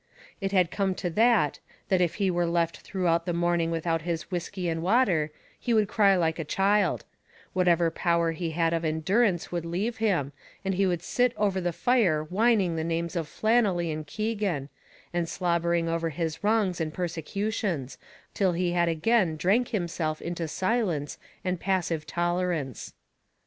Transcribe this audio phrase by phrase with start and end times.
[0.39, 4.31] It had come to that, that if he were left throughout the morning without his
[4.31, 7.05] whiskey and water, he would cry like a child;
[7.53, 10.33] whatever power he had of endurance would leave him,
[10.65, 14.69] and he would sit over the fire whining the names of Flannelly and Keegan,
[15.13, 17.99] and slobbering over his wrongs and persecutions,
[18.33, 22.95] till he had again drank himself into silence and passive tolerance.